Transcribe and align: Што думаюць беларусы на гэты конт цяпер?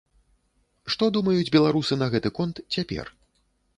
Што 0.93 1.09
думаюць 1.17 1.53
беларусы 1.57 1.93
на 2.03 2.07
гэты 2.15 2.29
конт 2.41 2.63
цяпер? 2.77 3.05